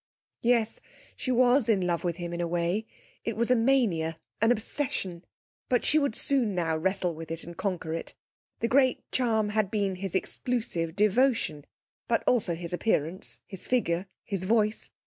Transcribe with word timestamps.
Yes, 0.41 0.79
she 1.15 1.29
was 1.31 1.69
in 1.69 1.85
love 1.85 2.03
with 2.03 2.15
him 2.15 2.33
in 2.33 2.41
a 2.41 2.47
way 2.47 2.87
it 3.23 3.35
was 3.37 3.51
a 3.51 3.55
mania, 3.55 4.17
an 4.41 4.51
obsession. 4.51 5.23
But 5.69 5.85
she 5.85 5.99
would 5.99 6.13
now 6.13 6.17
soon 6.17 6.55
wrestle 6.81 7.13
with 7.13 7.29
it 7.29 7.43
and 7.43 7.55
conquer 7.55 7.93
it. 7.93 8.15
The 8.61 8.67
great 8.67 9.11
charm 9.11 9.49
had 9.49 9.69
been 9.69 9.97
his 9.97 10.15
exclusive 10.15 10.95
devotion 10.95 11.65
but 12.07 12.23
also 12.25 12.55
his 12.55 12.73
appearance, 12.73 13.41
his 13.45 13.67
figure, 13.67 14.07
his 14.23 14.43
voice. 14.45 14.89